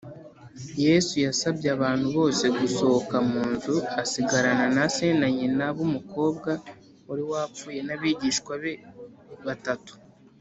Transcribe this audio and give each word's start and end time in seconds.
yesu 0.85 1.13
yasabye 1.25 1.67
abantu 1.77 2.07
bose 2.17 2.43
gusohoka 2.59 3.15
mu 3.29 3.41
nzu, 3.53 3.75
asigarana 4.01 4.65
na 4.77 4.85
se 4.95 5.05
na 5.19 5.27
nyina 5.37 5.65
b’umukobwa 5.75 6.51
wari 7.07 7.23
wapfuye, 7.31 7.79
n’abigishwa 7.87 8.53
be 8.63 8.73
batatu 9.47 9.93